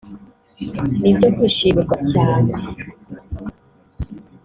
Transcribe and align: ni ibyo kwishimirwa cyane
ni 0.99 1.07
ibyo 1.11 1.27
kwishimirwa 1.35 1.95
cyane 2.11 2.51